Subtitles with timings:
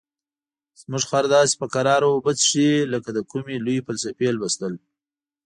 [0.81, 4.73] زموږ خر داسې په کراره اوبه څښي لکه د کومې لویې فلسفې لوستل.